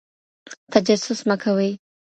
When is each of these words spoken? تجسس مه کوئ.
تجسس 0.71 1.19
مه 1.27 1.35
کوئ. 1.43 1.71